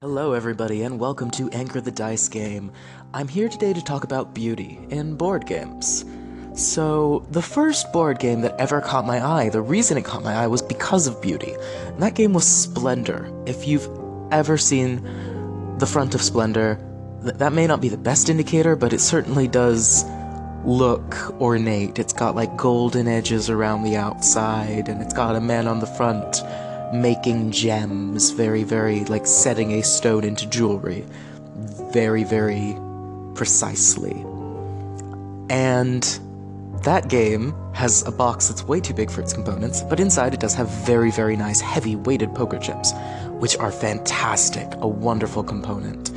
Hello, 0.00 0.32
everybody, 0.32 0.84
and 0.84 1.00
welcome 1.00 1.28
to 1.32 1.50
Anchor 1.50 1.80
the 1.80 1.90
Dice 1.90 2.28
Game. 2.28 2.70
I'm 3.12 3.26
here 3.26 3.48
today 3.48 3.72
to 3.72 3.82
talk 3.82 4.04
about 4.04 4.32
beauty 4.32 4.78
in 4.90 5.16
board 5.16 5.44
games. 5.44 6.04
So, 6.54 7.26
the 7.32 7.42
first 7.42 7.92
board 7.92 8.20
game 8.20 8.42
that 8.42 8.54
ever 8.60 8.80
caught 8.80 9.04
my 9.04 9.20
eye, 9.20 9.48
the 9.48 9.60
reason 9.60 9.98
it 9.98 10.04
caught 10.04 10.22
my 10.22 10.34
eye 10.34 10.46
was 10.46 10.62
because 10.62 11.08
of 11.08 11.20
beauty. 11.20 11.52
And 11.86 12.00
that 12.00 12.14
game 12.14 12.32
was 12.32 12.46
Splendor. 12.46 13.28
If 13.44 13.66
you've 13.66 13.88
ever 14.30 14.56
seen 14.56 15.02
the 15.78 15.86
front 15.86 16.14
of 16.14 16.22
Splendor, 16.22 16.78
th- 17.24 17.34
that 17.34 17.52
may 17.52 17.66
not 17.66 17.80
be 17.80 17.88
the 17.88 17.98
best 17.98 18.28
indicator, 18.28 18.76
but 18.76 18.92
it 18.92 19.00
certainly 19.00 19.48
does 19.48 20.04
look 20.64 21.40
ornate. 21.40 21.98
It's 21.98 22.12
got 22.12 22.36
like 22.36 22.56
golden 22.56 23.08
edges 23.08 23.50
around 23.50 23.82
the 23.82 23.96
outside, 23.96 24.88
and 24.88 25.02
it's 25.02 25.12
got 25.12 25.34
a 25.34 25.40
man 25.40 25.66
on 25.66 25.80
the 25.80 25.88
front 25.88 26.40
making 26.92 27.50
gems, 27.52 28.30
very, 28.30 28.64
very 28.64 29.04
like 29.04 29.26
setting 29.26 29.72
a 29.72 29.82
stone 29.82 30.24
into 30.24 30.48
jewelry, 30.48 31.04
very, 31.92 32.24
very 32.24 32.76
precisely. 33.34 34.24
And 35.50 36.02
that 36.84 37.08
game 37.08 37.54
has 37.72 38.06
a 38.06 38.12
box 38.12 38.48
that's 38.48 38.64
way 38.64 38.80
too 38.80 38.94
big 38.94 39.10
for 39.10 39.20
its 39.20 39.32
components, 39.32 39.82
but 39.82 40.00
inside 40.00 40.34
it 40.34 40.40
does 40.40 40.54
have 40.54 40.68
very, 40.86 41.10
very 41.10 41.36
nice 41.36 41.60
heavy 41.60 41.96
weighted 41.96 42.34
poker 42.34 42.58
chips, 42.58 42.92
which 43.38 43.56
are 43.58 43.72
fantastic, 43.72 44.66
a 44.76 44.88
wonderful 44.88 45.42
component. 45.42 46.12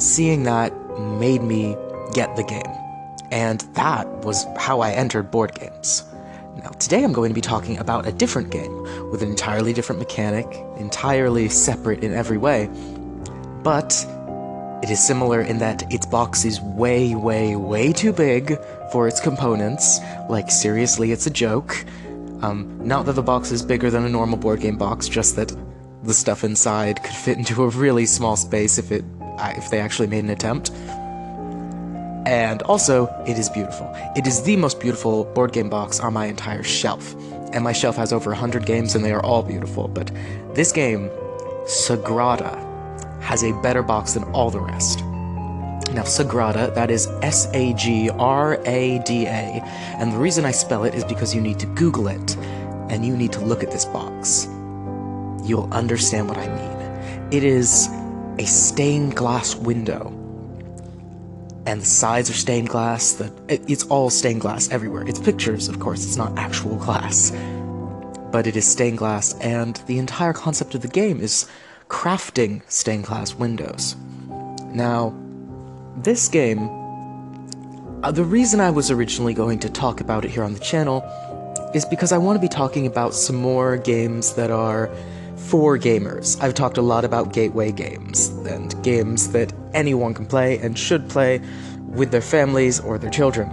Seeing 0.00 0.44
that 0.44 0.72
made 0.98 1.42
me 1.42 1.76
get 2.14 2.34
the 2.36 2.44
game, 2.44 2.74
and 3.30 3.60
that 3.74 4.06
was 4.24 4.46
how 4.56 4.80
I 4.80 4.92
entered 4.92 5.30
board 5.30 5.54
games. 5.54 6.07
Now, 6.58 6.70
today 6.70 7.04
I'm 7.04 7.12
going 7.12 7.30
to 7.30 7.34
be 7.34 7.40
talking 7.40 7.78
about 7.78 8.06
a 8.06 8.12
different 8.12 8.50
game 8.50 8.82
with 9.10 9.22
an 9.22 9.30
entirely 9.30 9.72
different 9.72 10.00
mechanic, 10.00 10.46
entirely 10.76 11.48
separate 11.48 12.02
in 12.02 12.12
every 12.12 12.36
way, 12.36 12.68
but 13.62 14.04
it 14.82 14.90
is 14.90 15.04
similar 15.04 15.40
in 15.40 15.58
that 15.58 15.92
its 15.92 16.04
box 16.04 16.44
is 16.44 16.60
way, 16.60 17.14
way, 17.14 17.54
way 17.54 17.92
too 17.92 18.12
big 18.12 18.58
for 18.90 19.06
its 19.06 19.20
components. 19.20 20.00
Like, 20.28 20.50
seriously, 20.50 21.12
it's 21.12 21.26
a 21.26 21.30
joke. 21.30 21.84
Um, 22.42 22.80
not 22.84 23.06
that 23.06 23.12
the 23.12 23.22
box 23.22 23.52
is 23.52 23.62
bigger 23.62 23.88
than 23.88 24.04
a 24.04 24.08
normal 24.08 24.38
board 24.38 24.60
game 24.60 24.76
box, 24.76 25.08
just 25.08 25.36
that 25.36 25.52
the 26.02 26.14
stuff 26.14 26.42
inside 26.42 27.02
could 27.04 27.14
fit 27.14 27.38
into 27.38 27.62
a 27.62 27.68
really 27.68 28.06
small 28.06 28.36
space 28.36 28.78
if 28.78 28.90
it 28.90 29.04
if 29.40 29.70
they 29.70 29.78
actually 29.78 30.08
made 30.08 30.24
an 30.24 30.30
attempt. 30.30 30.72
And 32.28 32.60
also, 32.64 33.06
it 33.26 33.38
is 33.38 33.48
beautiful. 33.48 33.90
It 34.14 34.26
is 34.26 34.42
the 34.42 34.54
most 34.56 34.80
beautiful 34.80 35.24
board 35.24 35.50
game 35.52 35.70
box 35.70 35.98
on 35.98 36.12
my 36.12 36.26
entire 36.26 36.62
shelf. 36.62 37.14
And 37.54 37.64
my 37.64 37.72
shelf 37.72 37.96
has 37.96 38.12
over 38.12 38.32
100 38.32 38.66
games 38.66 38.94
and 38.94 39.02
they 39.02 39.12
are 39.12 39.24
all 39.24 39.42
beautiful. 39.42 39.88
But 39.88 40.10
this 40.52 40.70
game, 40.70 41.08
Sagrada, 41.64 42.52
has 43.22 43.42
a 43.42 43.58
better 43.62 43.82
box 43.82 44.12
than 44.12 44.24
all 44.34 44.50
the 44.50 44.60
rest. 44.60 45.00
Now, 45.94 46.02
Sagrada, 46.02 46.74
that 46.74 46.90
is 46.90 47.06
S 47.22 47.48
A 47.54 47.72
G 47.72 48.10
R 48.10 48.60
A 48.66 48.98
D 49.06 49.24
A. 49.24 49.62
And 49.96 50.12
the 50.12 50.18
reason 50.18 50.44
I 50.44 50.50
spell 50.50 50.84
it 50.84 50.94
is 50.94 51.04
because 51.04 51.34
you 51.34 51.40
need 51.40 51.58
to 51.60 51.66
Google 51.68 52.08
it 52.08 52.36
and 52.90 53.06
you 53.06 53.16
need 53.16 53.32
to 53.32 53.40
look 53.40 53.62
at 53.64 53.70
this 53.70 53.86
box. 53.86 54.44
You'll 55.44 55.72
understand 55.72 56.28
what 56.28 56.36
I 56.36 56.46
mean. 56.46 57.32
It 57.32 57.42
is 57.42 57.88
a 58.38 58.44
stained 58.44 59.16
glass 59.16 59.54
window 59.54 60.17
and 61.68 61.82
the 61.82 61.86
sides 61.86 62.30
are 62.30 62.34
stained 62.34 62.70
glass. 62.70 63.12
The 63.12 63.30
it's 63.46 63.84
all 63.84 64.08
stained 64.08 64.40
glass 64.40 64.70
everywhere. 64.70 65.06
It's 65.06 65.20
pictures, 65.20 65.68
of 65.68 65.78
course. 65.78 66.02
It's 66.06 66.16
not 66.16 66.32
actual 66.38 66.76
glass, 66.76 67.30
but 68.32 68.46
it 68.46 68.56
is 68.56 68.66
stained 68.66 68.96
glass, 68.96 69.34
and 69.40 69.76
the 69.86 69.98
entire 69.98 70.32
concept 70.32 70.74
of 70.74 70.80
the 70.80 70.88
game 70.88 71.20
is 71.20 71.46
crafting 71.88 72.62
stained 72.70 73.04
glass 73.04 73.34
windows. 73.34 73.96
Now, 74.72 75.14
this 75.98 76.26
game. 76.28 76.70
Uh, 78.02 78.12
the 78.12 78.24
reason 78.24 78.60
I 78.60 78.70
was 78.70 78.90
originally 78.90 79.34
going 79.34 79.58
to 79.58 79.68
talk 79.68 80.00
about 80.00 80.24
it 80.24 80.30
here 80.30 80.44
on 80.44 80.54
the 80.54 80.60
channel 80.60 81.02
is 81.74 81.84
because 81.84 82.12
I 82.12 82.18
want 82.18 82.36
to 82.36 82.40
be 82.40 82.48
talking 82.48 82.86
about 82.86 83.12
some 83.12 83.36
more 83.36 83.76
games 83.76 84.34
that 84.34 84.52
are 84.52 84.88
for 85.48 85.78
gamers. 85.78 86.40
I've 86.42 86.52
talked 86.52 86.76
a 86.76 86.82
lot 86.82 87.06
about 87.06 87.32
gateway 87.32 87.72
games 87.72 88.28
and 88.46 88.80
games 88.82 89.32
that 89.32 89.50
anyone 89.72 90.12
can 90.12 90.26
play 90.26 90.58
and 90.58 90.78
should 90.78 91.08
play 91.08 91.40
with 91.86 92.10
their 92.10 92.20
families 92.20 92.80
or 92.80 92.98
their 92.98 93.10
children. 93.10 93.48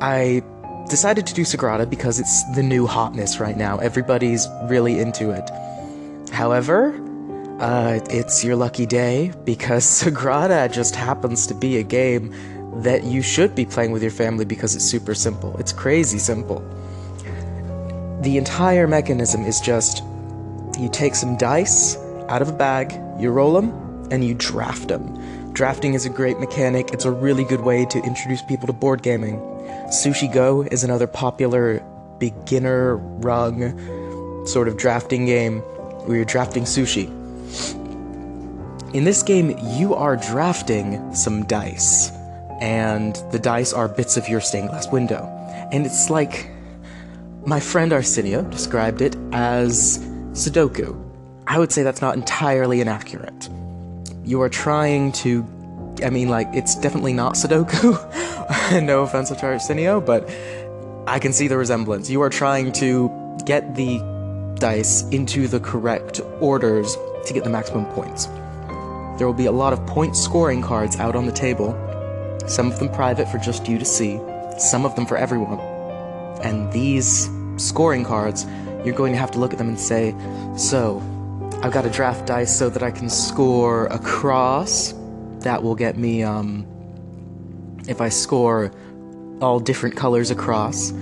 I 0.00 0.42
decided 0.88 1.26
to 1.26 1.34
do 1.34 1.42
Sagrada 1.42 1.90
because 1.90 2.20
it's 2.20 2.44
the 2.54 2.62
new 2.62 2.86
hotness 2.86 3.40
right 3.40 3.56
now. 3.56 3.78
Everybody's 3.78 4.46
really 4.64 5.00
into 5.00 5.30
it. 5.30 5.50
However, 6.30 6.94
uh, 7.58 7.98
it's 8.08 8.44
your 8.44 8.54
lucky 8.54 8.86
day 8.86 9.32
because 9.44 9.84
Sagrada 10.02 10.72
just 10.72 10.94
happens 10.94 11.48
to 11.48 11.54
be 11.54 11.78
a 11.78 11.82
game 11.82 12.32
that 12.82 13.02
you 13.02 13.22
should 13.22 13.56
be 13.56 13.66
playing 13.66 13.90
with 13.90 14.02
your 14.02 14.12
family 14.12 14.44
because 14.44 14.76
it's 14.76 14.84
super 14.84 15.14
simple. 15.14 15.56
It's 15.58 15.72
crazy 15.72 16.18
simple. 16.18 16.60
The 18.22 18.36
entire 18.36 18.86
mechanism 18.86 19.44
is 19.44 19.60
just 19.60 20.04
you 20.78 20.88
take 20.88 21.14
some 21.14 21.36
dice 21.36 21.96
out 22.28 22.42
of 22.42 22.48
a 22.48 22.52
bag, 22.52 22.92
you 23.20 23.30
roll 23.30 23.52
them, 23.52 24.08
and 24.10 24.24
you 24.24 24.34
draft 24.34 24.88
them. 24.88 25.52
Drafting 25.52 25.94
is 25.94 26.04
a 26.04 26.10
great 26.10 26.38
mechanic, 26.38 26.90
it's 26.92 27.04
a 27.04 27.10
really 27.10 27.44
good 27.44 27.60
way 27.60 27.86
to 27.86 27.98
introduce 28.02 28.42
people 28.42 28.66
to 28.66 28.72
board 28.72 29.02
gaming. 29.02 29.38
Sushi 29.88 30.32
Go 30.32 30.62
is 30.62 30.84
another 30.84 31.06
popular 31.06 31.82
beginner 32.18 32.96
rung 32.96 34.46
sort 34.46 34.68
of 34.68 34.76
drafting 34.76 35.26
game 35.26 35.60
where 36.06 36.16
you're 36.16 36.24
drafting 36.24 36.64
sushi. 36.64 37.06
In 38.94 39.04
this 39.04 39.22
game, 39.22 39.58
you 39.76 39.94
are 39.94 40.16
drafting 40.16 41.14
some 41.14 41.44
dice, 41.44 42.10
and 42.60 43.16
the 43.32 43.38
dice 43.38 43.72
are 43.72 43.88
bits 43.88 44.16
of 44.16 44.28
your 44.28 44.40
stained 44.40 44.68
glass 44.68 44.90
window. 44.90 45.24
And 45.72 45.84
it's 45.84 46.10
like 46.10 46.48
my 47.44 47.60
friend 47.60 47.92
Arsenio 47.92 48.42
described 48.42 49.02
it 49.02 49.16
as 49.32 49.98
Sudoku. 50.36 50.94
I 51.46 51.58
would 51.58 51.72
say 51.72 51.82
that's 51.82 52.02
not 52.02 52.14
entirely 52.14 52.82
inaccurate. 52.82 53.48
You 54.22 54.42
are 54.42 54.50
trying 54.50 55.12
to. 55.12 55.46
I 56.04 56.10
mean, 56.10 56.28
like, 56.28 56.48
it's 56.52 56.74
definitely 56.74 57.14
not 57.14 57.36
Sudoku. 57.36 57.96
no 58.82 59.00
offense 59.00 59.30
to 59.30 59.46
Arsenio, 59.46 59.98
but 59.98 60.28
I 61.06 61.18
can 61.18 61.32
see 61.32 61.48
the 61.48 61.56
resemblance. 61.56 62.10
You 62.10 62.20
are 62.20 62.28
trying 62.28 62.72
to 62.72 63.10
get 63.46 63.76
the 63.76 63.98
dice 64.58 65.08
into 65.08 65.48
the 65.48 65.58
correct 65.58 66.20
orders 66.40 66.98
to 67.24 67.32
get 67.32 67.42
the 67.42 67.50
maximum 67.50 67.86
points. 67.86 68.26
There 69.16 69.26
will 69.26 69.32
be 69.32 69.46
a 69.46 69.52
lot 69.52 69.72
of 69.72 69.86
point 69.86 70.16
scoring 70.16 70.60
cards 70.60 70.96
out 70.96 71.16
on 71.16 71.24
the 71.24 71.32
table, 71.32 71.72
some 72.46 72.70
of 72.70 72.78
them 72.78 72.90
private 72.90 73.26
for 73.28 73.38
just 73.38 73.68
you 73.68 73.78
to 73.78 73.86
see, 73.86 74.20
some 74.58 74.84
of 74.84 74.94
them 74.96 75.06
for 75.06 75.16
everyone. 75.16 75.60
And 76.42 76.70
these 76.72 77.30
scoring 77.56 78.04
cards 78.04 78.44
you're 78.86 78.94
going 78.94 79.12
to 79.12 79.18
have 79.18 79.32
to 79.32 79.38
look 79.40 79.52
at 79.52 79.58
them 79.58 79.68
and 79.68 79.78
say, 79.78 80.14
so, 80.56 81.02
I've 81.62 81.72
got 81.72 81.84
a 81.84 81.90
draft 81.90 82.26
dice 82.26 82.56
so 82.56 82.70
that 82.70 82.82
I 82.82 82.92
can 82.92 83.10
score 83.10 83.86
a 83.86 83.98
cross. 83.98 84.94
That 85.40 85.62
will 85.62 85.74
get 85.74 85.98
me, 85.98 86.22
um, 86.22 86.64
if 87.88 88.00
I 88.00 88.08
score 88.08 88.70
all 89.40 89.58
different 89.58 89.96
colors 89.96 90.30
across, 90.30 90.92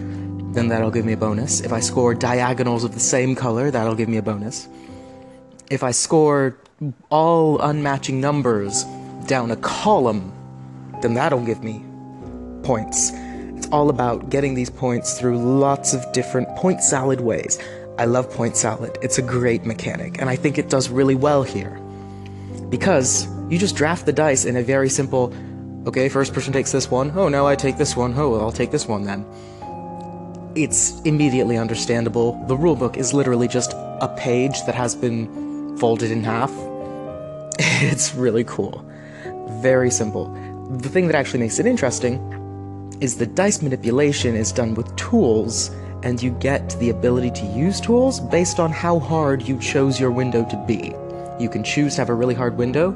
then 0.54 0.68
that'll 0.68 0.90
give 0.90 1.04
me 1.04 1.12
a 1.12 1.16
bonus. 1.16 1.60
If 1.60 1.72
I 1.72 1.80
score 1.80 2.14
diagonals 2.14 2.84
of 2.84 2.94
the 2.94 3.00
same 3.00 3.34
color, 3.34 3.70
that'll 3.70 3.94
give 3.94 4.08
me 4.08 4.16
a 4.16 4.22
bonus. 4.22 4.66
If 5.70 5.82
I 5.82 5.90
score 5.90 6.56
all 7.10 7.58
unmatching 7.58 8.14
numbers 8.14 8.84
down 9.26 9.50
a 9.50 9.56
column, 9.56 10.32
then 11.02 11.14
that'll 11.14 11.44
give 11.44 11.62
me 11.62 11.84
points. 12.62 13.12
It's 13.64 13.72
all 13.72 13.88
about 13.88 14.28
getting 14.28 14.52
these 14.52 14.68
points 14.68 15.18
through 15.18 15.38
lots 15.38 15.94
of 15.94 16.12
different 16.12 16.54
point 16.54 16.82
salad 16.82 17.22
ways. 17.22 17.58
I 17.98 18.04
love 18.04 18.30
point 18.30 18.58
salad. 18.58 18.98
It's 19.00 19.16
a 19.16 19.22
great 19.22 19.64
mechanic, 19.64 20.20
and 20.20 20.28
I 20.28 20.36
think 20.36 20.58
it 20.58 20.68
does 20.68 20.90
really 20.90 21.14
well 21.14 21.42
here. 21.42 21.80
Because 22.68 23.26
you 23.48 23.58
just 23.58 23.74
draft 23.74 24.04
the 24.04 24.12
dice 24.12 24.44
in 24.44 24.56
a 24.56 24.62
very 24.62 24.90
simple, 24.90 25.32
okay, 25.86 26.10
first 26.10 26.34
person 26.34 26.52
takes 26.52 26.72
this 26.72 26.90
one. 26.90 27.10
Oh, 27.16 27.30
now 27.30 27.46
I 27.46 27.56
take 27.56 27.78
this 27.78 27.96
one. 27.96 28.12
Oh, 28.18 28.32
well, 28.32 28.42
I'll 28.42 28.52
take 28.52 28.70
this 28.70 28.86
one 28.86 29.04
then. 29.04 29.24
It's 30.54 31.00
immediately 31.06 31.56
understandable. 31.56 32.44
The 32.46 32.58
rulebook 32.58 32.98
is 32.98 33.14
literally 33.14 33.48
just 33.48 33.72
a 33.72 34.14
page 34.18 34.62
that 34.66 34.74
has 34.74 34.94
been 34.94 35.78
folded 35.78 36.10
in 36.10 36.22
half. 36.22 36.52
it's 37.58 38.14
really 38.14 38.44
cool. 38.44 38.84
Very 39.62 39.90
simple. 39.90 40.26
The 40.80 40.90
thing 40.90 41.06
that 41.06 41.16
actually 41.16 41.40
makes 41.40 41.58
it 41.58 41.64
interesting 41.64 42.43
is 43.00 43.16
the 43.16 43.26
dice 43.26 43.62
manipulation 43.62 44.34
is 44.34 44.52
done 44.52 44.74
with 44.74 44.94
tools, 44.96 45.70
and 46.02 46.22
you 46.22 46.30
get 46.32 46.76
the 46.78 46.90
ability 46.90 47.30
to 47.30 47.46
use 47.46 47.80
tools 47.80 48.20
based 48.20 48.60
on 48.60 48.70
how 48.70 48.98
hard 48.98 49.42
you 49.48 49.58
chose 49.58 49.98
your 49.98 50.10
window 50.10 50.44
to 50.50 50.64
be. 50.66 50.94
You 51.40 51.48
can 51.48 51.64
choose 51.64 51.94
to 51.94 52.00
have 52.00 52.10
a 52.10 52.14
really 52.14 52.34
hard 52.34 52.56
window, 52.56 52.92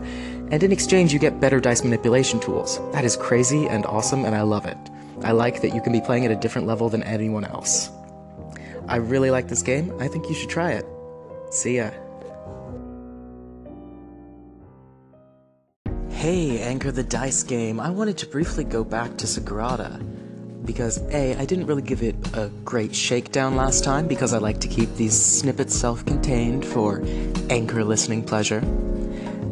and 0.50 0.62
in 0.62 0.73
exchange, 0.73 1.12
you 1.12 1.19
get 1.19 1.41
better 1.41 1.61
dice 1.61 1.83
manipulation 1.83 2.41
tools. 2.41 2.81
That 2.93 3.05
is 3.05 3.17
crazy 3.17 3.67
and 3.67 3.85
awesome, 3.87 4.25
and 4.25 4.35
I 4.35 4.43
love 4.43 4.67
it. 4.67 4.79
I 5.23 5.33
like 5.33 5.62
that 5.62 5.75
you 5.75 5.81
can 5.81 5.93
be 5.93 6.00
playing 6.00 6.25
at 6.25 6.31
a 6.31 6.37
different 6.37 6.67
level 6.67 6.89
than 6.89 7.03
anyone 7.03 7.45
else. 7.45 7.91
I 8.87 8.97
really 8.97 9.31
like 9.31 9.49
this 9.49 9.62
game. 9.62 9.93
I 10.00 10.09
think 10.09 10.29
you 10.29 10.35
should 10.35 10.50
try 10.50 10.73
it. 10.73 10.87
See 11.50 11.77
ya. 11.77 11.91
Hey, 16.28 16.60
Anchor 16.60 16.92
the 16.92 17.02
Dice 17.02 17.42
game. 17.42 17.80
I 17.80 17.88
wanted 17.88 18.19
to 18.19 18.26
briefly 18.26 18.62
go 18.62 18.84
back 18.84 19.16
to 19.16 19.26
Sagrada. 19.26 19.98
Because, 20.62 20.98
A, 21.10 21.34
I 21.34 21.46
didn't 21.46 21.64
really 21.64 21.80
give 21.80 22.02
it 22.02 22.16
a 22.34 22.48
great 22.66 22.94
shakedown 22.94 23.56
last 23.56 23.82
time 23.82 24.06
because 24.06 24.34
I 24.34 24.36
like 24.36 24.60
to 24.60 24.69
keep 24.69 24.94
these 24.96 25.19
snippets 25.19 25.75
self 25.75 26.04
contained 26.04 26.66
for 26.66 27.02
Anchor 27.48 27.82
listening 27.82 28.22
pleasure. 28.22 28.58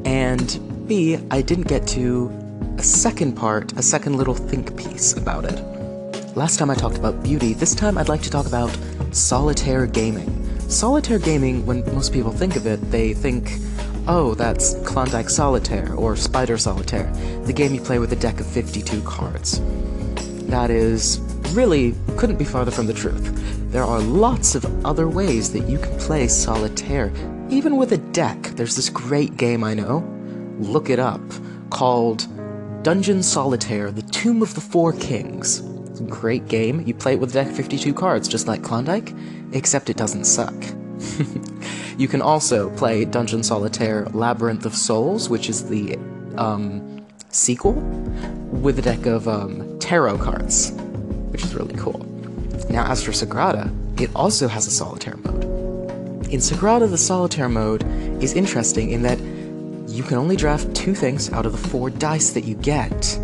And 0.05 0.87
B, 0.87 1.17
I 1.31 1.40
didn't 1.40 1.67
get 1.67 1.87
to 1.96 2.31
a 2.76 2.82
second 2.82 3.37
part, 3.37 3.73
a 3.78 3.82
second 3.82 4.19
little 4.19 4.34
think 4.34 4.76
piece 4.76 5.14
about 5.14 5.46
it. 5.46 5.58
Last 6.37 6.58
time 6.58 6.69
I 6.69 6.75
talked 6.75 6.99
about 6.99 7.23
beauty, 7.23 7.55
this 7.55 7.75
time 7.75 7.96
I'd 7.96 8.11
like 8.11 8.20
to 8.20 8.31
talk 8.31 8.46
about 8.46 8.78
solitaire 9.12 9.87
gaming. 9.87 10.28
Solitaire 10.69 11.20
gaming, 11.20 11.64
when 11.64 11.87
most 11.94 12.12
people 12.12 12.32
think 12.32 12.55
of 12.55 12.67
it, 12.67 12.90
they 12.90 13.14
think, 13.14 13.50
oh, 14.08 14.35
that's 14.35 14.75
Klondike 14.85 15.29
Solitaire 15.29 15.94
or 15.94 16.17
Spider 16.17 16.58
Solitaire, 16.58 17.11
the 17.44 17.53
game 17.53 17.75
you 17.75 17.81
play 17.81 17.99
with 17.99 18.12
a 18.12 18.17
deck 18.17 18.41
of 18.41 18.47
52 18.47 19.03
cards. 19.03 19.61
That 20.49 20.70
is 20.70 21.20
really 21.53 21.94
couldn't 22.17 22.37
be 22.37 22.44
farther 22.44 22.70
from 22.70 22.87
the 22.87 22.94
truth. 22.94 23.32
There 23.73 23.85
are 23.85 24.00
lots 24.00 24.55
of 24.55 24.87
other 24.87 25.08
ways 25.08 25.53
that 25.53 25.69
you 25.69 25.79
can 25.79 25.99
play 25.99 26.29
solitaire, 26.29 27.12
even 27.50 27.76
with 27.76 27.93
a 27.93 27.99
deck. 27.99 28.43
There's 28.55 28.76
this 28.76 28.88
great 28.88 29.37
game 29.37 29.64
I 29.64 29.75
know, 29.75 29.99
look 30.59 30.88
it 30.88 30.99
up, 30.99 31.20
called 31.70 32.26
Dungeon 32.82 33.23
Solitaire 33.23 33.91
The 33.91 34.02
Tomb 34.02 34.43
of 34.43 34.55
the 34.55 34.61
Four 34.61 34.93
Kings. 34.93 35.61
It's 35.91 36.00
a 36.00 36.05
great 36.05 36.47
game. 36.47 36.82
You 36.87 36.94
play 36.94 37.14
it 37.14 37.20
with 37.20 37.31
a 37.31 37.32
deck 37.35 37.49
of 37.49 37.56
52 37.56 37.93
cards, 37.93 38.29
just 38.29 38.47
like 38.47 38.62
Klondike, 38.62 39.12
except 39.52 39.91
it 39.91 39.97
doesn't 39.97 40.25
suck. 40.25 40.55
you 41.99 42.09
can 42.09 42.23
also 42.23 42.71
play 42.77 43.05
Dungeon 43.05 43.43
Solitaire 43.43 44.07
Labyrinth 44.07 44.67
of 44.67 44.75
Souls, 44.75 45.29
which 45.29 45.49
is 45.49 45.69
the 45.69 45.97
um, 46.37 47.05
sequel, 47.31 47.75
with 48.63 48.79
a 48.79 48.83
deck 48.83 49.07
of 49.07 49.29
um, 49.29 49.79
tarot 49.79 50.19
cards, 50.19 50.73
which 51.31 51.45
is 51.45 51.55
really 51.55 51.75
cool. 51.77 51.99
Now, 52.71 52.91
as 52.91 53.03
for 53.03 53.13
Sagrada, 53.13 53.73
it 54.01 54.11
also 54.15 54.49
has 54.49 54.67
a 54.67 54.71
solitaire 54.71 55.17
mode. 55.17 55.45
In 56.29 56.41
Sagrada, 56.41 56.91
the 56.91 56.99
solitaire 56.99 57.49
mode 57.49 57.85
is 58.23 58.35
interesting 58.35 58.91
in 58.91 59.03
that 59.03 59.19
you 59.89 60.03
can 60.03 60.19
only 60.19 60.37
draft 60.37 60.75
two 60.75 60.95
things 60.95 61.33
out 61.33 61.47
of 61.47 61.53
the 61.53 61.69
four 61.69 61.89
dice 61.89 62.31
that 62.31 62.45
you 62.45 62.55
get, 62.57 63.17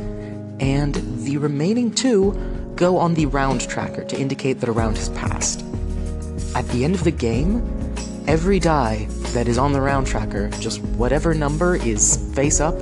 and 0.61 0.95
the 1.25 1.37
remaining 1.37 1.93
two 1.93 2.33
go 2.77 2.97
on 2.97 3.15
the 3.15 3.27
round 3.27 3.61
tracker 3.69 4.05
to 4.05 4.19
indicate 4.19 4.61
that 4.61 4.69
a 4.69 4.73
round 4.73 4.97
has 4.97 5.09
passed. 5.11 5.65
At 6.55 6.69
the 6.69 6.85
end 6.85 6.95
of 6.95 7.03
the 7.03 7.11
game, 7.11 7.63
every 8.27 8.59
die 8.59 9.07
that 9.33 9.49
is 9.49 9.57
on 9.57 9.73
the 9.73 9.81
round 9.81 10.07
tracker, 10.07 10.51
just 10.61 10.83
whatever 10.83 11.33
number 11.33 11.77
is 11.77 12.31
face 12.35 12.61
up, 12.61 12.75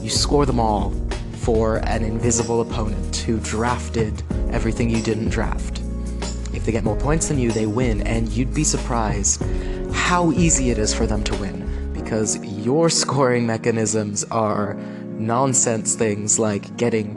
you 0.00 0.08
score 0.08 0.46
them 0.46 0.58
all 0.58 0.90
for 1.34 1.76
an 1.86 2.02
invisible 2.02 2.62
opponent 2.62 3.16
who 3.16 3.38
drafted 3.40 4.22
everything 4.50 4.88
you 4.88 5.02
didn't 5.02 5.28
draft. 5.28 5.80
If 6.54 6.64
they 6.64 6.72
get 6.72 6.84
more 6.84 6.96
points 6.96 7.28
than 7.28 7.38
you, 7.38 7.52
they 7.52 7.66
win, 7.66 8.00
and 8.06 8.28
you'd 8.30 8.54
be 8.54 8.64
surprised 8.64 9.42
how 9.92 10.32
easy 10.32 10.70
it 10.70 10.78
is 10.78 10.94
for 10.94 11.06
them 11.06 11.22
to 11.24 11.36
win 11.36 11.92
because 11.92 12.38
your 12.64 12.88
scoring 13.02 13.46
mechanisms 13.46 14.24
are 14.24 14.74
nonsense 15.18 15.94
things 15.94 16.38
like 16.38 16.76
getting 16.78 17.16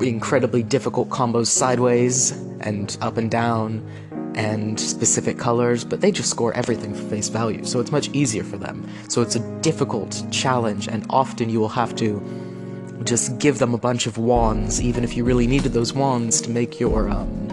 incredibly 0.00 0.64
difficult 0.64 1.08
combos 1.10 1.46
sideways 1.46 2.32
and 2.60 2.96
up 3.00 3.18
and 3.18 3.30
down 3.30 3.86
and 4.34 4.78
specific 4.78 5.38
colors, 5.38 5.84
but 5.84 6.00
they 6.00 6.10
just 6.10 6.30
score 6.30 6.52
everything 6.54 6.94
for 6.94 7.02
face 7.04 7.28
value, 7.28 7.64
so 7.64 7.80
it's 7.80 7.92
much 7.92 8.08
easier 8.12 8.44
for 8.44 8.56
them. 8.56 8.88
So 9.08 9.22
it's 9.22 9.36
a 9.36 9.60
difficult 9.60 10.24
challenge, 10.30 10.88
and 10.88 11.06
often 11.10 11.48
you 11.48 11.60
will 11.60 11.68
have 11.68 11.94
to 11.96 12.20
just 13.04 13.38
give 13.38 13.58
them 13.58 13.74
a 13.74 13.78
bunch 13.78 14.06
of 14.06 14.18
wands, 14.18 14.80
even 14.80 15.04
if 15.04 15.16
you 15.16 15.24
really 15.24 15.46
needed 15.46 15.72
those 15.72 15.92
wands 15.92 16.40
to 16.42 16.50
make 16.50 16.78
your 16.78 17.08
um, 17.08 17.48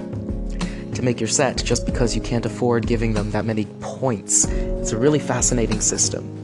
to 0.93 1.01
make 1.01 1.19
your 1.19 1.29
set, 1.29 1.63
just 1.63 1.85
because 1.85 2.15
you 2.15 2.21
can't 2.21 2.45
afford 2.45 2.85
giving 2.85 3.13
them 3.13 3.31
that 3.31 3.45
many 3.45 3.65
points. 3.79 4.45
It's 4.45 4.91
a 4.91 4.97
really 4.97 5.19
fascinating 5.19 5.81
system. 5.81 6.35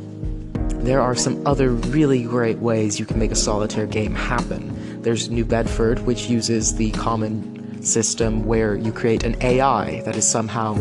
There 0.84 1.02
are 1.02 1.16
some 1.16 1.46
other 1.48 1.72
really 1.72 2.24
great 2.24 2.60
ways 2.60 3.00
you 3.00 3.06
can 3.06 3.18
make 3.18 3.32
a 3.32 3.36
solitaire 3.36 3.88
game 3.88 4.14
happen. 4.14 5.02
There's 5.02 5.30
New 5.30 5.44
Bedford, 5.44 6.00
which 6.06 6.30
uses 6.30 6.76
the 6.76 6.92
common 6.92 7.55
system 7.86 8.46
where 8.46 8.76
you 8.76 8.92
create 8.92 9.24
an 9.24 9.36
AI 9.42 10.02
that 10.02 10.16
is 10.16 10.28
somehow 10.28 10.74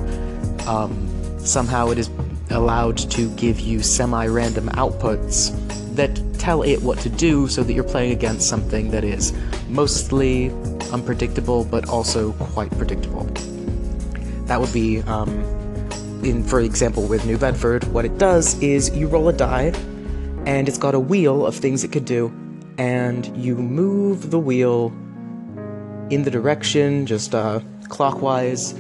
um, 0.67 1.11
somehow 1.39 1.91
it 1.91 1.99
is 1.99 2.11
allowed 2.51 2.97
to 2.97 3.31
give 3.37 3.61
you 3.61 3.83
semi-random 3.83 4.69
outputs 4.71 5.53
that 5.95 6.21
tell 6.39 6.63
it 6.63 6.81
what 6.83 6.99
to 6.99 7.09
do 7.09 7.49
so 7.49 7.63
that 7.63 7.73
you're 7.73 7.85
playing 7.85 8.13
against 8.13 8.49
something 8.49 8.91
that 8.91 9.05
is 9.05 9.33
mostly 9.69 10.51
unpredictable 10.93 11.65
but 11.65 11.89
also 11.89 12.33
quite 12.33 12.71
predictable. 12.73 13.25
That 14.47 14.61
would 14.61 14.73
be, 14.73 15.01
um, 15.03 15.31
in 16.23 16.45
for 16.45 16.61
example, 16.61 17.07
with 17.07 17.25
New 17.27 17.39
Bedford, 17.39 17.85
what 17.85 18.05
it 18.05 18.19
does 18.19 18.59
is 18.61 18.91
you 18.91 19.07
roll 19.07 19.29
a 19.29 19.33
die 19.33 19.73
and 20.47 20.69
it's 20.69 20.79
got 20.79 20.95
a 20.95 21.01
wheel 21.01 21.47
of 21.47 21.55
things 21.55 21.85
it 21.85 21.93
could 21.93 22.05
do, 22.05 22.33
and 22.77 23.35
you 23.37 23.57
move 23.57 24.31
the 24.31 24.39
wheel 24.39 24.93
in 26.11 26.23
the 26.23 26.31
direction, 26.31 27.07
just 27.07 27.35
uh, 27.35 27.61
clockwise, 27.89 28.75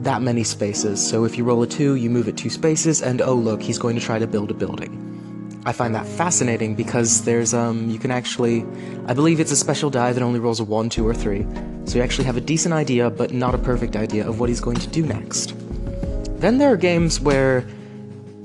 that 0.00 0.22
many 0.22 0.44
spaces. 0.44 1.06
So 1.06 1.24
if 1.24 1.36
you 1.36 1.44
roll 1.44 1.62
a 1.62 1.66
2, 1.66 1.96
you 1.96 2.10
move 2.10 2.28
it 2.28 2.36
2 2.36 2.50
spaces, 2.50 3.02
and 3.02 3.20
oh 3.20 3.34
look, 3.34 3.62
he's 3.62 3.78
going 3.78 3.96
to 3.96 4.02
try 4.02 4.18
to 4.18 4.26
build 4.26 4.50
a 4.50 4.54
building. 4.54 5.04
I 5.66 5.72
find 5.72 5.94
that 5.94 6.06
fascinating 6.06 6.74
because 6.74 7.24
there's, 7.24 7.52
um, 7.52 7.90
you 7.90 7.98
can 7.98 8.10
actually, 8.10 8.64
I 9.06 9.14
believe 9.14 9.40
it's 9.40 9.52
a 9.52 9.56
special 9.56 9.90
die 9.90 10.12
that 10.12 10.22
only 10.22 10.40
rolls 10.40 10.60
a 10.60 10.64
1, 10.64 10.88
2, 10.88 11.06
or 11.06 11.14
3, 11.14 11.46
so 11.84 11.98
you 11.98 12.02
actually 12.02 12.24
have 12.24 12.36
a 12.36 12.40
decent 12.40 12.74
idea, 12.74 13.10
but 13.10 13.32
not 13.32 13.54
a 13.54 13.58
perfect 13.58 13.96
idea 13.96 14.26
of 14.26 14.40
what 14.40 14.48
he's 14.48 14.60
going 14.60 14.76
to 14.76 14.88
do 14.88 15.04
next. 15.04 15.54
Then 16.40 16.58
there 16.58 16.72
are 16.72 16.76
games 16.76 17.20
where 17.20 17.66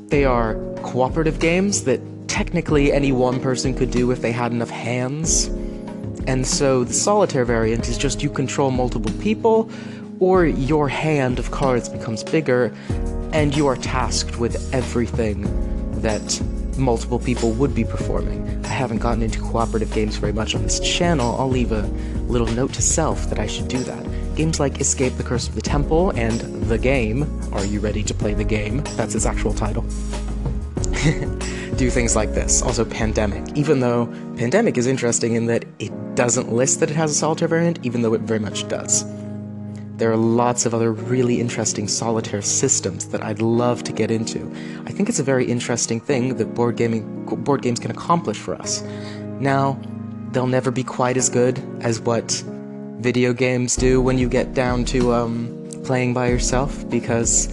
they 0.07 0.25
are 0.25 0.55
cooperative 0.81 1.39
games 1.39 1.83
that 1.83 2.01
technically 2.27 2.91
any 2.91 3.11
one 3.11 3.39
person 3.39 3.73
could 3.73 3.91
do 3.91 4.11
if 4.11 4.21
they 4.21 4.31
had 4.31 4.51
enough 4.51 4.69
hands. 4.69 5.49
And 6.27 6.45
so 6.47 6.83
the 6.83 6.93
solitaire 6.93 7.45
variant 7.45 7.87
is 7.89 7.97
just 7.97 8.23
you 8.23 8.29
control 8.29 8.71
multiple 8.71 9.11
people, 9.21 9.69
or 10.19 10.45
your 10.45 10.87
hand 10.87 11.39
of 11.39 11.51
cards 11.51 11.89
becomes 11.89 12.23
bigger, 12.23 12.73
and 13.33 13.55
you 13.55 13.67
are 13.67 13.75
tasked 13.75 14.39
with 14.39 14.73
everything 14.73 15.41
that 16.01 16.41
multiple 16.77 17.19
people 17.19 17.51
would 17.51 17.75
be 17.75 17.83
performing. 17.83 18.63
I 18.65 18.69
haven't 18.69 18.99
gotten 18.99 19.21
into 19.21 19.39
cooperative 19.39 19.91
games 19.93 20.15
very 20.17 20.33
much 20.33 20.55
on 20.55 20.63
this 20.63 20.79
channel. 20.79 21.35
I'll 21.39 21.49
leave 21.49 21.71
a 21.71 21.83
little 22.27 22.47
note 22.47 22.73
to 22.73 22.81
self 22.81 23.29
that 23.29 23.39
I 23.39 23.47
should 23.47 23.67
do 23.67 23.79
that. 23.79 24.35
Games 24.35 24.59
like 24.59 24.81
Escape 24.81 25.15
the 25.17 25.23
Curse 25.23 25.47
of 25.47 25.55
the 25.55 25.61
Temple 25.61 26.11
and 26.11 26.39
The 26.67 26.77
Game, 26.77 27.23
Are 27.53 27.65
You 27.65 27.79
Ready 27.79 28.03
to 28.03 28.13
Play 28.13 28.33
the 28.33 28.43
Game? 28.43 28.77
That's 28.95 29.13
its 29.13 29.25
actual 29.25 29.53
title. 29.53 29.83
do 31.75 31.89
things 31.89 32.15
like 32.15 32.33
this. 32.33 32.61
Also, 32.61 32.85
Pandemic, 32.85 33.57
even 33.57 33.79
though 33.79 34.07
Pandemic 34.37 34.77
is 34.77 34.87
interesting 34.87 35.35
in 35.35 35.45
that 35.47 35.65
it 35.79 35.91
doesn't 36.15 36.51
list 36.51 36.79
that 36.79 36.89
it 36.89 36.95
has 36.95 37.11
a 37.11 37.13
solitaire 37.13 37.47
variant, 37.47 37.79
even 37.83 38.01
though 38.01 38.13
it 38.13 38.21
very 38.21 38.39
much 38.39 38.67
does. 38.67 39.05
There 39.97 40.11
are 40.11 40.17
lots 40.17 40.65
of 40.65 40.73
other 40.73 40.91
really 40.91 41.39
interesting 41.39 41.87
solitaire 41.87 42.41
systems 42.41 43.07
that 43.09 43.23
I'd 43.23 43.41
love 43.41 43.83
to 43.83 43.91
get 43.91 44.11
into. 44.11 44.51
I 44.85 44.91
think 44.91 45.07
it's 45.07 45.19
a 45.19 45.23
very 45.23 45.45
interesting 45.45 45.99
thing 45.99 46.35
that 46.37 46.55
board 46.55 46.77
gaming 46.77 47.25
board 47.25 47.61
games 47.61 47.79
can 47.79 47.91
accomplish 47.91 48.37
for 48.37 48.55
us. 48.55 48.81
Now, 49.39 49.79
they'll 50.31 50.47
never 50.47 50.71
be 50.71 50.83
quite 50.83 51.15
as 51.15 51.29
good 51.29 51.61
as 51.81 51.99
what 51.99 52.31
video 52.99 53.33
games 53.33 53.75
do 53.75 54.01
when 54.01 54.17
you 54.17 54.27
get 54.27 54.53
down 54.53 54.85
to 54.85 55.13
um, 55.13 55.69
playing 55.83 56.13
by 56.13 56.27
yourself 56.27 56.89
because 56.89 57.47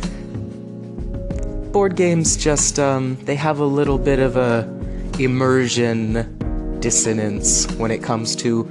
board 1.72 1.96
games 1.96 2.36
just 2.36 2.78
um, 2.78 3.16
they 3.24 3.34
have 3.34 3.58
a 3.58 3.64
little 3.64 3.98
bit 3.98 4.18
of 4.18 4.36
a 4.36 4.62
immersion 5.18 6.39
dissonance 6.80 7.70
when 7.76 7.90
it 7.90 8.02
comes 8.02 8.34
to 8.36 8.68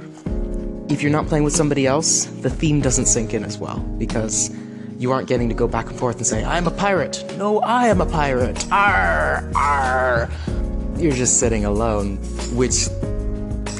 if 0.90 1.02
you're 1.02 1.12
not 1.12 1.28
playing 1.28 1.44
with 1.44 1.54
somebody 1.54 1.86
else, 1.86 2.24
the 2.24 2.50
theme 2.50 2.80
doesn't 2.80 3.06
sink 3.06 3.32
in 3.32 3.44
as 3.44 3.58
well 3.58 3.78
because 3.96 4.50
you 4.98 5.12
aren't 5.12 5.28
getting 5.28 5.48
to 5.48 5.54
go 5.54 5.68
back 5.68 5.86
and 5.88 5.98
forth 5.98 6.16
and 6.16 6.26
say, 6.26 6.44
I'm 6.44 6.66
a 6.66 6.70
pirate. 6.70 7.24
No, 7.38 7.60
I 7.60 7.86
am 7.86 8.00
a 8.00 8.06
pirate. 8.06 8.66
Arr, 8.72 9.48
arr. 9.54 10.28
You're 10.98 11.12
just 11.12 11.38
sitting 11.38 11.64
alone, 11.64 12.16
which 12.54 12.88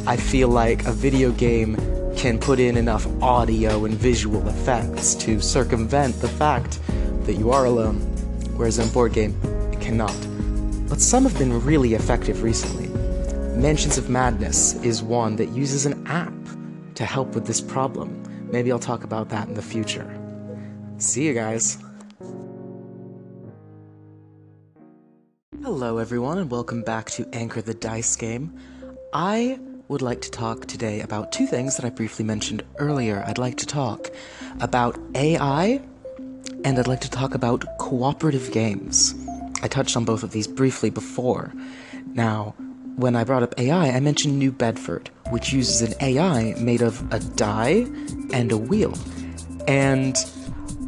I 0.06 0.16
feel 0.16 0.48
like 0.48 0.86
a 0.86 0.92
video 0.92 1.32
game 1.32 1.76
can 2.16 2.38
put 2.38 2.60
in 2.60 2.76
enough 2.76 3.06
audio 3.22 3.84
and 3.84 3.94
visual 3.94 4.46
effects 4.48 5.14
to 5.16 5.40
circumvent 5.40 6.20
the 6.20 6.28
fact 6.28 6.78
that 7.24 7.34
you 7.34 7.50
are 7.50 7.64
alone, 7.64 7.96
whereas 8.56 8.78
in 8.78 8.88
a 8.88 8.92
board 8.92 9.12
game, 9.12 9.38
it 9.72 9.80
cannot. 9.80 10.16
But 10.88 11.00
some 11.00 11.24
have 11.24 11.36
been 11.38 11.62
really 11.64 11.94
effective 11.94 12.42
recently. 12.42 12.89
Mansions 13.60 13.98
of 13.98 14.08
Madness 14.08 14.72
is 14.82 15.02
one 15.02 15.36
that 15.36 15.50
uses 15.50 15.84
an 15.84 16.06
app 16.06 16.32
to 16.94 17.04
help 17.04 17.34
with 17.34 17.46
this 17.46 17.60
problem. 17.60 18.22
Maybe 18.50 18.72
I'll 18.72 18.78
talk 18.78 19.04
about 19.04 19.28
that 19.28 19.48
in 19.48 19.54
the 19.54 19.60
future. 19.60 20.10
See 20.96 21.26
you 21.26 21.34
guys. 21.34 21.76
Hello, 25.62 25.98
everyone, 25.98 26.38
and 26.38 26.50
welcome 26.50 26.80
back 26.80 27.10
to 27.10 27.28
Anchor 27.34 27.60
the 27.60 27.74
Dice 27.74 28.16
Game. 28.16 28.58
I 29.12 29.60
would 29.88 30.00
like 30.00 30.22
to 30.22 30.30
talk 30.30 30.64
today 30.64 31.02
about 31.02 31.30
two 31.30 31.46
things 31.46 31.76
that 31.76 31.84
I 31.84 31.90
briefly 31.90 32.24
mentioned 32.24 32.62
earlier. 32.78 33.22
I'd 33.26 33.36
like 33.36 33.58
to 33.58 33.66
talk 33.66 34.10
about 34.62 34.98
AI, 35.14 35.82
and 36.64 36.78
I'd 36.78 36.86
like 36.86 37.02
to 37.02 37.10
talk 37.10 37.34
about 37.34 37.66
cooperative 37.76 38.52
games. 38.52 39.14
I 39.62 39.68
touched 39.68 39.98
on 39.98 40.06
both 40.06 40.22
of 40.22 40.30
these 40.30 40.48
briefly 40.48 40.88
before. 40.88 41.52
Now, 42.14 42.54
when 42.96 43.16
I 43.16 43.24
brought 43.24 43.42
up 43.42 43.58
AI, 43.58 43.90
I 43.90 44.00
mentioned 44.00 44.38
New 44.38 44.52
Bedford, 44.52 45.10
which 45.30 45.52
uses 45.52 45.82
an 45.82 45.94
AI 46.00 46.54
made 46.58 46.82
of 46.82 47.00
a 47.12 47.20
die 47.20 47.86
and 48.32 48.52
a 48.52 48.56
wheel. 48.56 48.94
And 49.66 50.16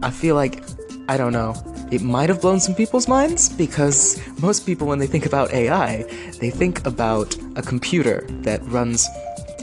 I 0.03 0.11
feel 0.11 0.35
like, 0.35 0.63
I 1.09 1.17
don't 1.17 1.33
know, 1.33 1.55
it 1.91 2.03
might 2.03 2.29
have 2.29 2.41
blown 2.41 2.61
some 2.61 2.75
people's 2.75 3.09
minds 3.09 3.49
because 3.51 4.21
most 4.41 4.67
people, 4.67 4.87
when 4.87 4.99
they 4.99 5.07
think 5.07 5.27
about 5.27 5.53
AI, 5.53 6.03
they 6.41 6.51
think 6.51 6.87
about 6.87 7.37
a 7.57 7.63
computer 7.63 8.27
that 8.43 8.63
runs 8.65 9.09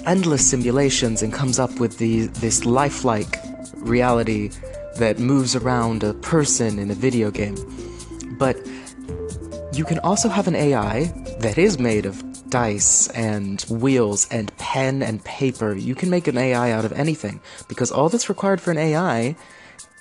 endless 0.05 0.47
simulations 0.47 1.21
and 1.21 1.33
comes 1.33 1.59
up 1.59 1.79
with 1.79 1.97
the, 1.97 2.27
this 2.27 2.65
lifelike 2.65 3.37
reality 3.75 4.49
that 4.97 5.19
moves 5.19 5.55
around 5.55 6.03
a 6.03 6.13
person 6.15 6.79
in 6.79 6.91
a 6.91 6.95
video 6.95 7.31
game. 7.31 7.55
But 8.37 8.57
you 9.73 9.85
can 9.85 9.99
also 9.99 10.29
have 10.29 10.47
an 10.47 10.55
AI 10.55 11.05
that 11.39 11.57
is 11.57 11.79
made 11.79 12.05
of 12.05 12.23
dice 12.49 13.07
and 13.09 13.61
wheels 13.63 14.27
and 14.29 14.55
pen 14.57 15.01
and 15.01 15.23
paper. 15.23 15.73
You 15.73 15.95
can 15.95 16.09
make 16.09 16.27
an 16.27 16.37
AI 16.37 16.71
out 16.71 16.85
of 16.85 16.91
anything 16.93 17.39
because 17.67 17.91
all 17.91 18.09
that's 18.09 18.29
required 18.29 18.61
for 18.61 18.71
an 18.71 18.77
AI 18.77 19.35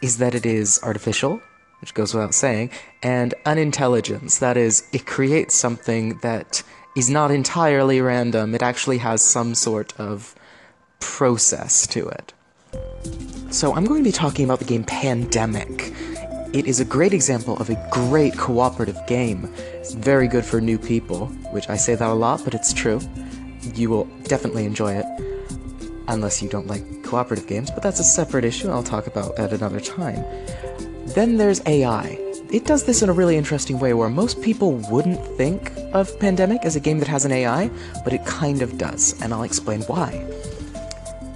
is 0.02 0.18
that 0.18 0.34
it 0.34 0.46
is 0.46 0.80
artificial, 0.82 1.40
which 1.80 1.94
goes 1.94 2.14
without 2.14 2.34
saying, 2.34 2.70
and 3.02 3.34
unintelligence. 3.44 4.38
That 4.38 4.56
is, 4.56 4.88
it 4.92 5.06
creates 5.06 5.54
something 5.54 6.18
that 6.18 6.62
is 6.96 7.10
not 7.10 7.30
entirely 7.30 8.00
random, 8.00 8.54
it 8.54 8.62
actually 8.62 8.98
has 8.98 9.22
some 9.22 9.54
sort 9.54 9.98
of 10.00 10.34
process 11.00 11.86
to 11.88 12.08
it. 12.08 12.32
So, 13.50 13.74
I'm 13.74 13.84
going 13.84 14.02
to 14.02 14.08
be 14.08 14.12
talking 14.12 14.44
about 14.44 14.58
the 14.58 14.64
game 14.64 14.84
Pandemic. 14.84 15.94
It 16.54 16.66
is 16.66 16.80
a 16.80 16.84
great 16.86 17.12
example 17.12 17.58
of 17.58 17.68
a 17.68 17.88
great 17.90 18.38
cooperative 18.38 18.98
game. 19.06 19.52
It's 19.74 19.92
very 19.92 20.26
good 20.26 20.46
for 20.46 20.62
new 20.62 20.78
people, 20.78 21.26
which 21.52 21.68
I 21.68 21.76
say 21.76 21.94
that 21.94 22.08
a 22.08 22.14
lot, 22.14 22.42
but 22.42 22.54
it's 22.54 22.72
true. 22.72 23.00
You 23.74 23.90
will 23.90 24.04
definitely 24.24 24.64
enjoy 24.64 24.94
it, 24.94 25.04
unless 26.08 26.40
you 26.40 26.48
don't 26.48 26.66
like 26.66 27.02
cooperative 27.02 27.46
games, 27.46 27.70
but 27.70 27.82
that's 27.82 28.00
a 28.00 28.04
separate 28.04 28.46
issue 28.46 28.70
I'll 28.70 28.82
talk 28.82 29.06
about 29.06 29.38
at 29.38 29.52
another 29.52 29.78
time. 29.78 30.24
Then 31.08 31.36
there's 31.36 31.60
AI. 31.66 32.18
It 32.50 32.64
does 32.64 32.84
this 32.84 33.02
in 33.02 33.10
a 33.10 33.12
really 33.12 33.36
interesting 33.36 33.78
way 33.78 33.92
where 33.92 34.08
most 34.08 34.40
people 34.40 34.72
wouldn't 34.90 35.22
think 35.36 35.70
of 35.92 36.18
Pandemic 36.18 36.64
as 36.64 36.76
a 36.76 36.80
game 36.80 36.98
that 37.00 37.08
has 37.08 37.26
an 37.26 37.32
AI, 37.32 37.70
but 38.04 38.14
it 38.14 38.24
kind 38.24 38.62
of 38.62 38.78
does, 38.78 39.20
and 39.20 39.34
I'll 39.34 39.42
explain 39.42 39.82
why. 39.82 40.26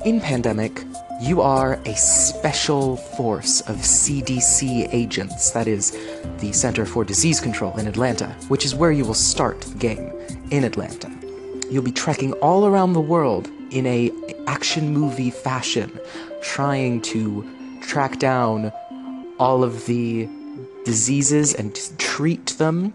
In 0.07 0.23
Pandemic, 0.23 0.85
you 1.23 1.41
are 1.41 1.75
a 1.87 1.95
special 1.95 2.97
force 2.97 3.61
of 3.63 3.77
CDC 3.77 4.93
agents, 4.93 5.53
that 5.53 5.69
is, 5.69 5.93
the 6.39 6.53
Center 6.53 6.85
for 6.85 7.05
Disease 7.05 7.39
Control 7.39 7.79
in 7.79 7.87
Atlanta, 7.87 8.27
which 8.49 8.65
is 8.65 8.75
where 8.75 8.91
you 8.91 9.05
will 9.05 9.15
start 9.15 9.61
the 9.61 9.79
game, 9.79 10.13
in 10.51 10.65
Atlanta. 10.65 11.09
You'll 11.71 11.85
be 11.85 11.93
trekking 11.93 12.33
all 12.35 12.67
around 12.67 12.95
the 12.95 13.01
world 13.01 13.49
in 13.71 13.87
a 13.87 14.11
action 14.49 14.93
movie 14.93 15.31
fashion, 15.31 15.97
trying 16.43 17.01
to 17.03 17.49
track 17.83 18.19
down 18.19 18.73
all 19.39 19.63
of 19.63 19.87
the 19.87 20.29
diseases 20.85 21.55
and 21.55 21.79
treat 22.01 22.47
them 22.59 22.93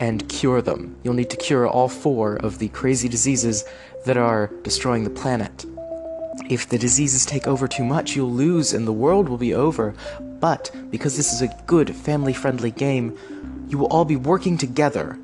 and 0.00 0.28
cure 0.28 0.60
them. 0.60 0.96
You'll 1.04 1.14
need 1.14 1.30
to 1.30 1.36
cure 1.36 1.68
all 1.68 1.88
four 1.88 2.34
of 2.34 2.58
the 2.58 2.68
crazy 2.70 3.08
diseases 3.08 3.64
that 4.06 4.16
are 4.16 4.48
destroying 4.64 5.04
the 5.04 5.10
planet. 5.10 5.64
If 6.50 6.68
the 6.68 6.78
diseases 6.78 7.24
take 7.24 7.46
over 7.46 7.68
too 7.68 7.84
much, 7.84 8.16
you'll 8.16 8.32
lose 8.32 8.72
and 8.72 8.84
the 8.84 8.92
world 8.92 9.28
will 9.28 9.38
be 9.38 9.54
over. 9.54 9.94
But 10.40 10.68
because 10.90 11.16
this 11.16 11.32
is 11.32 11.42
a 11.42 11.56
good, 11.68 11.94
family 11.94 12.32
friendly 12.32 12.72
game, 12.72 13.16
you 13.68 13.78
will 13.78 13.86
all 13.86 14.04
be 14.04 14.16
working 14.16 14.58
together. 14.58 15.16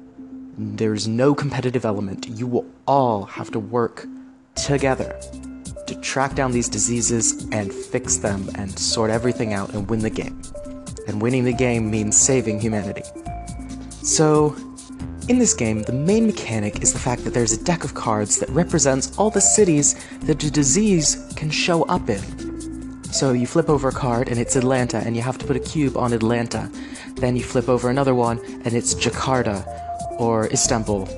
There's 0.56 1.08
no 1.08 1.34
competitive 1.34 1.84
element. 1.84 2.28
You 2.28 2.46
will 2.46 2.64
all 2.86 3.24
have 3.24 3.50
to 3.50 3.58
work 3.58 4.06
together 4.54 5.18
to 5.88 5.94
track 5.96 6.36
down 6.36 6.52
these 6.52 6.68
diseases 6.68 7.44
and 7.50 7.74
fix 7.74 8.18
them 8.18 8.48
and 8.54 8.78
sort 8.78 9.10
everything 9.10 9.52
out 9.52 9.74
and 9.74 9.90
win 9.90 9.98
the 9.98 10.10
game. 10.10 10.40
And 11.08 11.20
winning 11.20 11.42
the 11.42 11.52
game 11.52 11.90
means 11.90 12.16
saving 12.16 12.60
humanity. 12.60 13.02
So, 14.04 14.56
in 15.28 15.38
this 15.38 15.54
game, 15.54 15.82
the 15.82 15.92
main 15.92 16.26
mechanic 16.26 16.82
is 16.82 16.92
the 16.92 16.98
fact 16.98 17.24
that 17.24 17.34
there's 17.34 17.52
a 17.52 17.64
deck 17.64 17.82
of 17.82 17.94
cards 17.94 18.38
that 18.38 18.48
represents 18.50 19.16
all 19.18 19.30
the 19.30 19.40
cities 19.40 19.94
that 20.20 20.42
a 20.42 20.50
disease 20.50 21.32
can 21.34 21.50
show 21.50 21.82
up 21.84 22.08
in. 22.08 23.02
So 23.12 23.32
you 23.32 23.46
flip 23.46 23.68
over 23.68 23.88
a 23.88 23.92
card 23.92 24.28
and 24.28 24.38
it's 24.38 24.56
Atlanta, 24.56 24.98
and 24.98 25.16
you 25.16 25.22
have 25.22 25.38
to 25.38 25.46
put 25.46 25.56
a 25.56 25.60
cube 25.60 25.96
on 25.96 26.12
Atlanta. 26.12 26.70
Then 27.16 27.34
you 27.34 27.42
flip 27.42 27.68
over 27.68 27.90
another 27.90 28.14
one 28.14 28.38
and 28.64 28.74
it's 28.74 28.94
Jakarta, 28.94 29.64
or 30.20 30.46
Istanbul, 30.46 31.08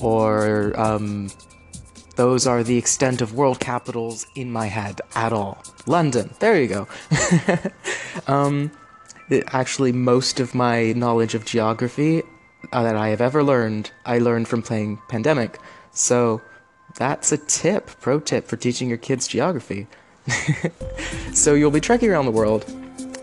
or, 0.00 0.78
um, 0.78 1.30
those 2.16 2.46
are 2.46 2.62
the 2.62 2.76
extent 2.76 3.22
of 3.22 3.34
world 3.34 3.60
capitals 3.60 4.26
in 4.34 4.52
my 4.52 4.66
head 4.66 5.00
at 5.14 5.32
all. 5.32 5.62
London, 5.86 6.34
there 6.38 6.60
you 6.60 6.68
go. 6.68 6.88
um, 8.26 8.70
actually, 9.48 9.92
most 9.92 10.38
of 10.38 10.54
my 10.54 10.92
knowledge 10.92 11.34
of 11.34 11.44
geography 11.44 12.22
Uh, 12.72 12.82
that 12.82 12.96
I 12.96 13.08
have 13.08 13.20
ever 13.20 13.42
learned, 13.42 13.90
I 14.04 14.18
learned 14.18 14.46
from 14.46 14.62
playing 14.62 14.98
Pandemic. 15.08 15.58
So 15.92 16.40
that's 16.96 17.32
a 17.32 17.38
tip, 17.38 17.86
pro 18.00 18.20
tip 18.20 18.46
for 18.46 18.56
teaching 18.56 18.88
your 18.88 18.98
kids 18.98 19.26
geography. 19.26 19.86
so 21.32 21.54
you'll 21.54 21.70
be 21.70 21.80
trekking 21.80 22.10
around 22.10 22.26
the 22.26 22.30
world, 22.30 22.64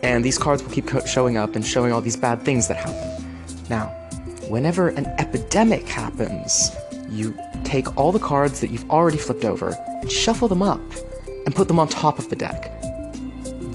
and 0.03 0.23
these 0.25 0.37
cards 0.37 0.63
will 0.63 0.71
keep 0.71 0.89
showing 1.05 1.37
up 1.37 1.55
and 1.55 1.65
showing 1.65 1.93
all 1.93 2.01
these 2.01 2.17
bad 2.17 2.41
things 2.43 2.67
that 2.67 2.77
happen. 2.77 3.25
Now, 3.69 3.87
whenever 4.49 4.89
an 4.89 5.05
epidemic 5.19 5.87
happens, 5.87 6.71
you 7.09 7.37
take 7.63 7.95
all 7.95 8.11
the 8.11 8.19
cards 8.19 8.59
that 8.61 8.71
you've 8.71 8.89
already 8.89 9.17
flipped 9.17 9.45
over 9.45 9.75
and 10.01 10.11
shuffle 10.11 10.47
them 10.47 10.61
up 10.61 10.81
and 11.45 11.55
put 11.55 11.67
them 11.67 11.79
on 11.79 11.87
top 11.87 12.19
of 12.19 12.29
the 12.29 12.35
deck 12.35 12.73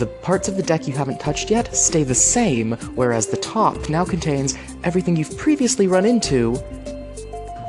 the 0.02 0.06
parts 0.06 0.48
of 0.48 0.56
the 0.56 0.62
deck 0.64 0.88
you 0.88 0.92
haven't 0.92 1.20
touched 1.20 1.48
yet 1.48 1.72
stay 1.76 2.02
the 2.02 2.12
same, 2.12 2.72
whereas 2.96 3.28
the 3.28 3.36
top 3.36 3.88
now 3.88 4.04
contains 4.04 4.58
everything 4.84 5.16
you've 5.16 5.36
previously 5.36 5.86
run 5.86 6.04
into 6.04 6.52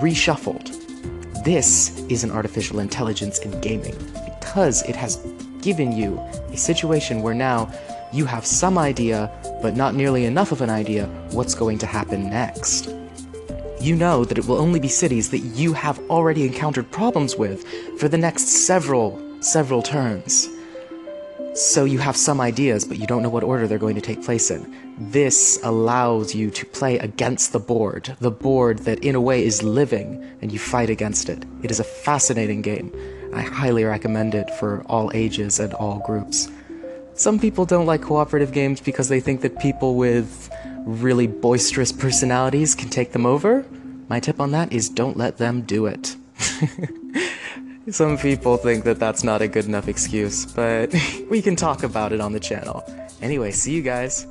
reshuffled. 0.02 0.80
This 1.44 2.00
is 2.10 2.24
an 2.24 2.32
artificial 2.32 2.80
intelligence 2.80 3.40
in 3.40 3.60
gaming 3.62 3.96
because 4.40 4.82
it 4.84 4.96
has 4.96 5.18
given 5.62 5.92
you 5.92 6.20
a 6.52 6.58
situation 6.58 7.22
where 7.22 7.34
now 7.34 7.72
you 8.12 8.26
have 8.26 8.46
some 8.46 8.78
idea, 8.78 9.32
but 9.62 9.76
not 9.76 9.96
nearly 9.96 10.26
enough 10.26 10.52
of 10.52 10.62
an 10.62 10.70
idea, 10.70 11.06
what's 11.32 11.56
going 11.56 11.78
to 11.80 11.86
happen 11.86 12.30
next. 12.30 12.94
You 13.80 13.96
know 13.96 14.24
that 14.26 14.38
it 14.38 14.46
will 14.46 14.58
only 14.58 14.80
be 14.80 14.88
cities 14.88 15.30
that 15.32 15.40
you 15.40 15.74
have 15.74 16.00
already 16.10 16.46
encountered 16.46 16.90
problems 16.92 17.36
with 17.36 17.68
for 18.00 18.08
the 18.08 18.18
next 18.18 18.48
several, 18.48 19.20
several 19.42 19.82
turns. 19.82 20.48
So 21.56 21.86
you 21.86 22.00
have 22.00 22.18
some 22.18 22.42
ideas, 22.42 22.84
but 22.84 22.98
you 22.98 23.06
don't 23.06 23.22
know 23.22 23.30
what 23.30 23.44
order 23.44 23.68
they're 23.68 23.78
going 23.78 23.94
to 23.94 24.02
take 24.02 24.24
place 24.24 24.50
in. 24.50 24.76
This 24.98 25.60
allows 25.64 26.34
you 26.34 26.50
to 26.50 26.66
play 26.66 26.98
against 26.98 27.54
the 27.54 27.60
board, 27.60 28.16
the 28.20 28.32
board 28.32 28.80
that 28.80 29.04
in 29.04 29.14
a 29.14 29.22
way 29.22 29.46
is 29.46 29.62
living, 29.62 30.24
and 30.42 30.52
you 30.52 30.58
fight 30.58 30.90
against 30.90 31.30
it. 31.30 31.46
It 31.62 31.70
is 31.70 31.80
a 31.80 31.84
fascinating 31.84 32.64
game. 32.64 32.92
I 33.36 33.42
highly 33.42 33.84
recommend 33.84 34.34
it 34.34 34.50
for 34.56 34.82
all 34.88 35.12
ages 35.14 35.60
and 35.60 35.76
all 35.76 36.00
groups. 36.00 36.50
Some 37.14 37.38
people 37.40 37.66
don't 37.66 37.86
like 37.86 38.02
cooperative 38.02 38.52
games 38.52 38.82
because 38.82 39.10
they 39.10 39.20
think 39.20 39.42
that 39.42 39.60
people 39.60 39.94
with 39.94 40.50
really 40.86 41.28
boisterous 41.28 41.92
personalities 41.92 42.74
can 42.74 42.90
take 42.90 43.12
them 43.12 43.28
over. 43.28 43.64
My 44.10 44.20
tip 44.20 44.40
on 44.40 44.52
that 44.52 44.74
is 44.74 44.90
don't 44.90 45.18
let 45.18 45.38
them 45.38 45.62
do 45.62 45.86
it. 45.86 46.16
Some 47.90 48.18
people 48.18 48.56
think 48.56 48.86
that 48.86 48.98
that's 48.98 49.26
not 49.26 49.42
a 49.42 49.48
good 49.48 49.66
enough 49.66 49.90
excuse, 49.90 50.46
but 50.46 50.96
we 51.30 51.42
can 51.42 51.58
talk 51.58 51.84
about 51.84 52.14
it 52.14 52.22
on 52.22 52.32
the 52.32 52.40
channel. 52.40 52.82
Anyway, 53.22 53.52
see 53.52 53.74
you 53.74 53.82
guys. 53.82 54.26